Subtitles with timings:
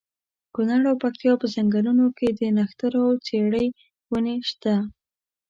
[0.55, 3.67] کونړ او پکتیا په ځنګلونو کې د نښترو او څېړۍ
[4.09, 4.75] ونې شته.